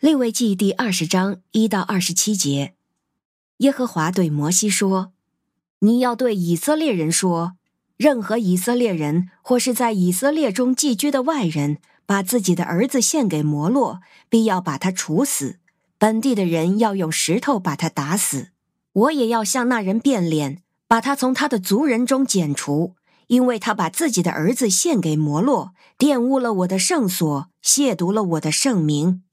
[0.00, 2.74] 利未记第二十章一到二十七节，
[3.56, 5.10] 耶和华对摩西说
[5.80, 7.56] ：“你要对以色列人说，
[7.96, 13.98] 任何以色列人或是在以色列中寄居的外人，把自己的儿子献给摩洛，
[14.28, 15.58] 必要把他处死。
[15.98, 18.50] 本地的人要用石头把他打死。
[18.92, 22.94] 我也要向那人变脸，把他从他的族人中剪除，
[23.26, 29.24] 因为他把自己的儿子献给摩洛，玷污了我的圣所，亵渎了我的圣名。”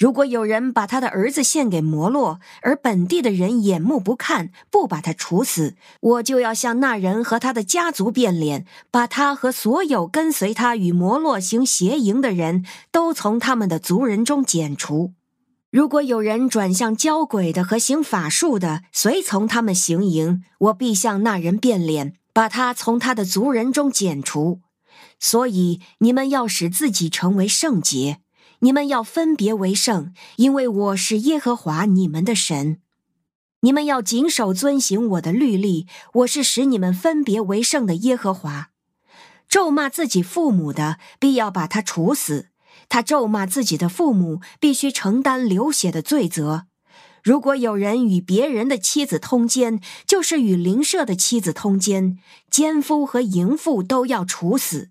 [0.00, 15.12] 如果有人把他的儿子献给摩洛，而本地的人眼目不看，不把他处死，我就要向那人和他的家族变脸，把他和所有跟随他与摩洛行邪淫的人都从他们的族人中剪除。
[15.70, 24.60] 如果有人转向交鬼的和行法术的，随从他们行淫，我必向那人变脸，把他从他的族人中剪除。
[25.18, 28.20] 所以你们要使自己成为圣洁。
[28.62, 32.78] 你们要分别为圣，因为我是耶和华你们的神。
[33.60, 38.70] 你们要谨守遵行我的律例，我是使你们分别为圣的耶和华。
[39.48, 42.48] 咒骂自己父母的，必要把他处死；
[42.88, 46.66] 他咒骂自己的父母，必须承担流血的罪责。
[47.22, 52.18] 如果有人与别人的妻子通奸，就是与邻舍的妻子通奸，
[52.50, 54.90] 奸夫和淫妇都要处死。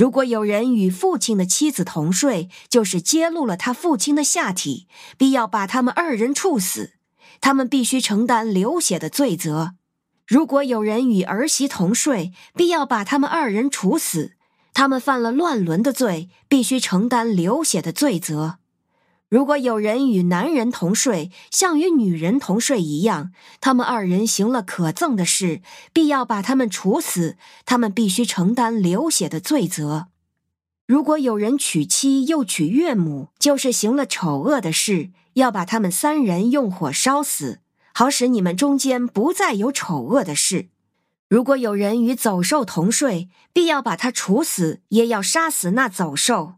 [0.00, 6.94] 如果有人与父亲的妻子同睡，就是揭露了他父亲的下体，必要把他们二人处死，
[7.38, 9.72] 他们必须承担流血的罪责。
[10.26, 14.36] 如果有人与儿媳同睡，必要把他们二人处死，
[14.72, 18.59] 他们犯了乱伦的罪，必须承担流血的罪责。
[19.30, 30.08] 如果有人与男人同睡，像与女人同睡一样，他们二人行了可憎的事，必要把他们处死，他们必须承担流血的罪责。
[30.84, 37.60] 如果有人娶妻又娶岳母，就是行了丑恶的事，要把他们三人用火烧死，
[37.94, 40.70] 好使你们中间不再有丑恶的事。
[41.28, 46.54] 如果有人与走兽同睡，必要把他处死，也要杀死那走兽。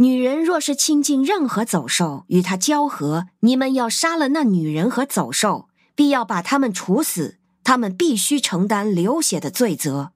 [0.00, 10.12] 女人若是亲近任何走兽，与他交合，你们要杀了那女人和走兽，必要把他们处死，他们必须承担流血的罪责。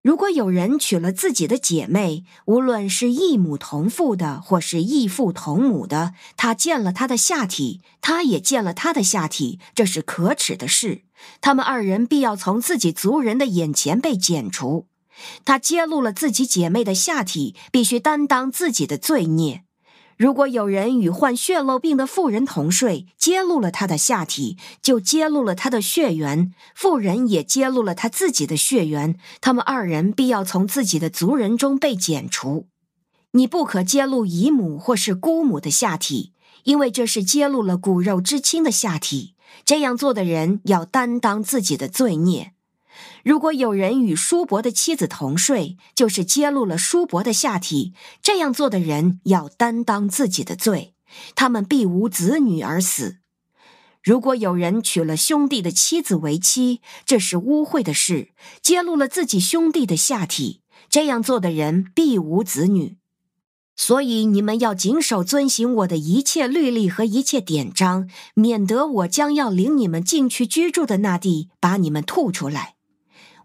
[0.00, 11.02] 如果有人娶了自己的姐妹，无论是异母同父的，或是异父同母的，他见了她的下体，他也见了她的下体，这是可耻的事。
[11.42, 14.86] 他们二人必要从自己族人的眼前被剪除。
[15.44, 19.64] 他揭露了自己姐妹的下体，必须担当自己的罪孽。
[20.16, 26.52] 如果有人与患血漏病的妇人同睡，揭露了他的下体，就揭露了他的血缘。
[26.74, 32.66] 妇人也揭露了他自己的血缘，他们二人必要从自己的族人中被剪除。
[33.32, 36.32] 你不可揭露姨母或是姑母的下体，
[36.64, 39.34] 因为这是揭露了骨肉之亲的下体。
[39.64, 42.54] 这样做的人要担当自己的罪孽。
[43.24, 47.92] 如果有人与叔伯的妻子同睡，就是揭露了叔伯的下体，
[48.22, 50.94] 这样做的人要担当自己的罪，
[51.34, 53.18] 他们必无子女而死。
[54.02, 58.30] 如果有人娶了兄弟的妻子为妻，这是污秽的事，
[58.62, 62.96] 揭露了自己兄弟的下体，这样做的人必无子女。
[63.76, 72.77] 所以你们要谨守遵行我的一切律例和一切典章，免得我将要领你们进去居住的那地，把你们吐出来。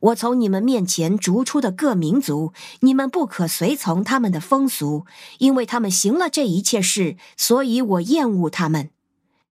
[0.04, 5.06] 我从你们面前逐出的各民族，你们不可随从他们的风俗，
[5.38, 8.90] 因为他们行了这一切事，所以我厌恶他们。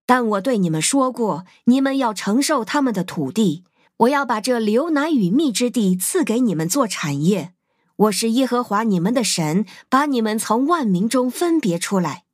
[0.05, 3.65] 但我对你们说过，你们要承受他们的土地，
[3.99, 7.55] 我要把这流奶与蜜之地赐给你们做产业。
[7.97, 12.25] 我是耶和华你们的神，把你们从万民中分别出来，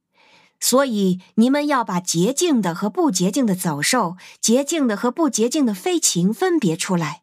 [0.58, 7.22] 所以你们要把洁净的和不洁净的走兽，洁净的和不洁净的飞禽分别出来。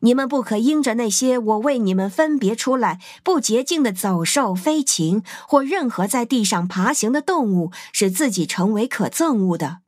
[0.00, 9.78] 你们不可因着那些我为你们分别出来不洁净的走兽、飞禽或任何在地上爬行的动物，使自己成为可憎恶的。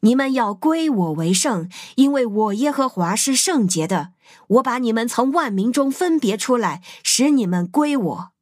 [0.00, 4.12] 你们要归我为圣，因为我耶和华是圣洁的。
[4.48, 8.32] 我把你们从万民中分别出来，使你们归我。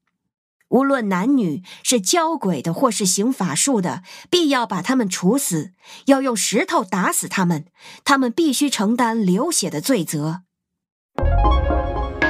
[0.68, 5.72] 无论男女，是交鬼的或是行法术的，必要把他们处死，
[6.06, 7.64] 要用石头打死他们。
[8.04, 10.42] 他们必须承担流血的罪责。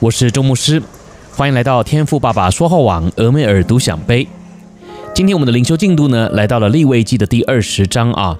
[0.00, 0.80] 我是周牧师，
[1.34, 4.28] 欢迎来到天赋爸爸说话网俄梅尔独享杯。
[5.12, 8.38] 今天我们的灵修进度呢，来到了立位记的第二十章啊。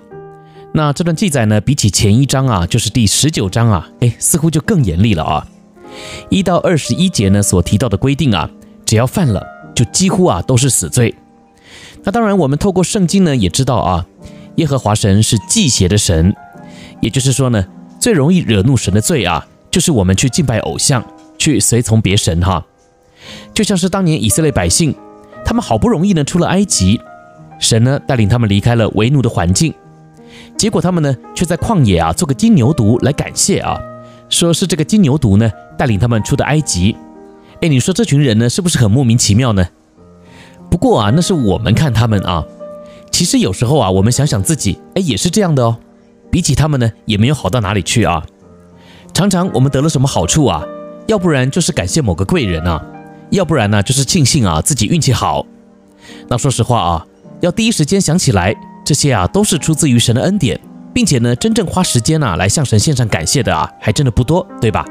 [0.72, 5.48] 那这段记载呢，比起前一章啊，就是第十九章啊，哎，似乎就更严厉了啊。
[6.30, 8.48] 一到二十一节呢，所提到的规定啊，
[8.86, 9.44] 只要犯了，
[9.74, 11.12] 就几乎啊都是死罪。
[12.04, 14.06] 那当然，我们透过圣经呢，也知道啊，
[14.54, 16.36] 耶和华神是忌邪的神，
[17.00, 17.66] 也就是说呢，
[17.98, 21.04] 最容易惹怒神的罪啊，就是我们去敬拜偶像。
[21.38, 22.66] 去随从别神哈，
[23.54, 24.94] 就像是当年以色列百姓，
[25.44, 27.00] 他们好不容易呢出了埃及，
[27.58, 29.72] 神呢带领他们离开了为奴的环境，
[30.56, 33.80] 结果他们呢却在旷野啊做个金牛犊来感谢啊，
[34.28, 36.96] 说是这个金牛犊呢带领他们出的埃及。
[37.60, 39.66] 哎，你说这群人呢是不是很莫名其妙呢？
[40.70, 42.44] 不过啊，那是我们看他们啊，
[43.10, 45.78] 其实有时候啊，我们想想自己，哎，也是这样的哦，
[46.30, 48.24] 比起他们呢也没有好到哪里去啊。
[49.14, 50.64] 常常我们得了什么好处啊？
[51.08, 52.84] 要不然就是感谢某个贵人啊，
[53.30, 55.44] 要不然呢就是庆幸啊自己运气好。
[56.28, 57.06] 那说实话啊，
[57.40, 60.60] 要第一时间想起来，这些啊都是出自于神的恩典，
[60.92, 64.84] 并且呢真正花时间啊来向神献上感谢的啊还真的不多，对吧？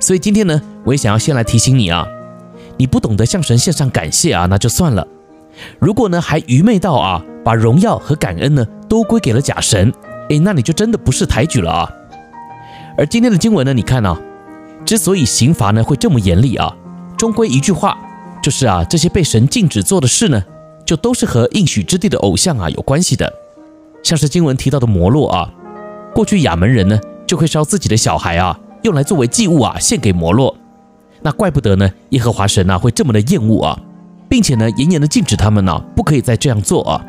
[0.00, 2.04] 所以今天呢，我也想要先来提醒你啊，
[2.76, 5.06] 你不懂得向神献上感谢啊，那就算了。
[5.78, 9.92] 如果呢还愚昧到啊把荣耀和感恩呢都归给了假神，
[10.30, 11.88] 诶，那你就真的不识抬举了啊。
[12.96, 14.20] 而今天的经文呢，你看啊。
[14.88, 16.74] 之所以刑罚呢会这么严厉啊，
[17.18, 17.98] 终归一句话，
[18.42, 20.42] 就是啊，这些被神禁止做的事呢，
[20.86, 23.30] 就都是和应许之地的偶像啊有关系的。
[24.02, 25.52] 像是经文提到的摩洛啊，
[26.14, 30.56] 过去亚门人呢就会烧自己的小孩啊，用来作为祭物啊献给摩洛。
[31.20, 33.78] 那怪不得呢，耶和华神呐会这么的厌恶啊，
[34.26, 37.04] 并且呢严严的禁止他们呢不可以再这样做啊。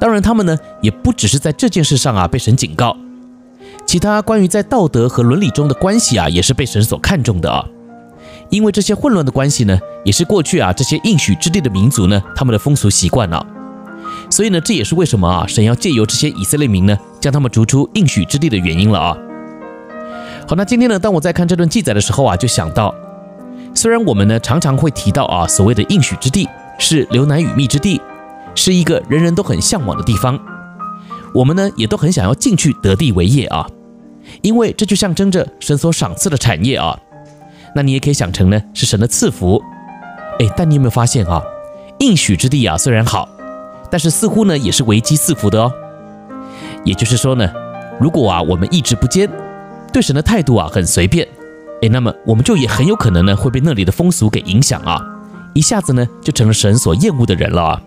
[0.00, 2.96] 当然，他们呢也不只是在这件事上啊被神警告。
[3.90, 7.66] 其他关于在道德和伦理中的关系啊，也是被神所看重的啊。
[8.48, 13.44] 因为这些混乱的关系呢，也是过去啊这些应许之地的民族呢他们的风俗习惯啊。
[14.30, 19.16] 所以呢，这也是为什么啊神要借由这些以色列民呢，将他们逐出应许之地的原因了啊。
[20.46, 22.94] 好，那今天呢，当我在看这段记载的时候啊，就想到，
[23.74, 26.48] 虽然我们呢常常会提到啊所谓的应许之地
[26.78, 28.00] 是流奶与蜜之地，
[28.54, 30.38] 是一个人人都很向往的地方，
[31.34, 33.66] 我们呢也都很想要进去得地为业啊。
[34.42, 36.98] 因为这就象征着神所赏赐的产业啊，
[37.74, 39.62] 那你也可以想成呢是神的赐福，
[40.38, 41.42] 哎，但你有没有发现啊，
[41.98, 43.28] 应许之地啊虽然好，
[43.90, 45.72] 但是似乎呢也是危机四伏的哦。
[46.84, 47.50] 也就是说呢，
[48.00, 49.28] 如果啊我们意志不坚，
[49.92, 51.26] 对神的态度啊很随便，
[51.82, 55.00] 哎，那么我们就也很有可能呢会被那里的风俗给影响啊，
[55.54, 57.82] 一下子呢就成了神所厌恶的人了啊。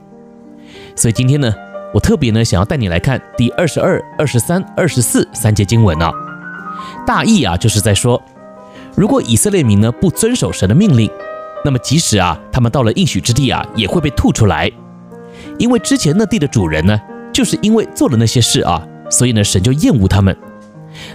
[0.96, 1.52] 所以今天呢，
[1.94, 6.12] 我特别呢想要带你来看第二十二、二十三、二十四三节经文啊。
[7.06, 8.22] 大意啊，就是在说，
[8.96, 11.10] 如果以色列民呢不遵守神的命令，
[11.64, 14.72] 那么即使啊他们到了应许之地啊，也会被吐出来，
[15.60, 17.00] 因为之前那地的主人呢，
[17.32, 20.36] 就是因为做了那些事啊，所以呢神就厌恶他们。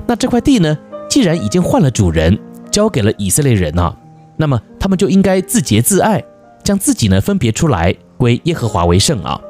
[0.07, 0.79] 那这块地呢，
[1.11, 2.39] 既然已经换了主人，
[2.71, 3.97] 交给了以色列人啊，
[4.37, 6.23] 那么他们就应该自洁自爱，
[6.63, 9.41] 将自己呢分别出来归耶和华为圣啊。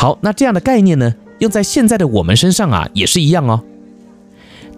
[0.00, 3.62] 好，那这样的概念呢，用在现在的我们身上啊，也是一样哦。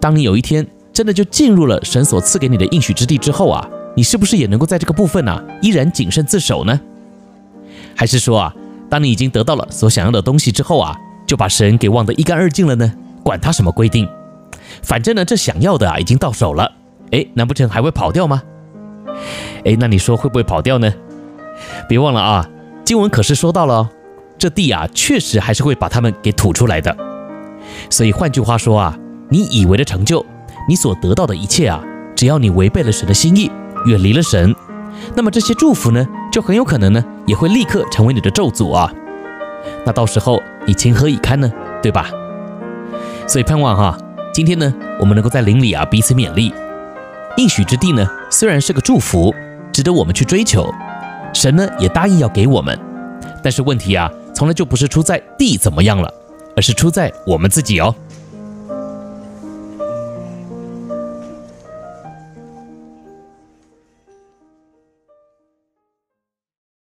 [0.01, 3.65] 当你有一天真的就进入了神所赐给你的应许之地之后啊，
[3.95, 6.77] 你是不是也能够在这个部分啊依然谨慎自守呢？
[7.95, 8.53] 还是说啊，
[8.89, 10.93] 当你已经得到了所想要的东西之后啊，
[11.25, 12.93] 就把神给忘得一干二净了呢？
[13.23, 14.05] 管他什么规定，
[14.81, 16.69] 反正呢这想要的啊已经到手了，
[17.11, 18.43] 哎，难不成还会跑掉吗？
[19.63, 20.93] 哎，那你说会不会跑掉呢？
[21.87, 22.49] 别忘了啊，
[22.83, 23.89] 经文可是说到了，
[24.37, 26.95] 这地啊确实还是会把他们给吐出来的。
[27.89, 28.97] 所以换句话说啊。
[29.29, 30.23] 你以为的成就，
[30.69, 31.83] 你所得到的一切啊，
[32.15, 33.49] 只要你违背了神的心意，
[33.87, 34.53] 远离了神，
[35.15, 38.93] 那么这些祝福呢，就很有可能呢，也会立刻成为你的咒诅啊。
[39.87, 41.51] 那到时候你情何以堪呢？
[41.81, 42.11] 对吧？
[43.27, 43.97] 所以盼望哈，
[44.31, 46.53] 今天呢，我们能够在灵里啊彼此勉励。
[47.37, 49.33] 应许之地呢，虽然是个祝福，
[49.71, 50.71] 值得我们去追求，
[51.33, 52.77] 神呢也答应要给我们，
[53.41, 56.13] 但是问题啊，从来就不是出在地怎么样了，
[56.55, 57.93] 而是出在我们自己哦。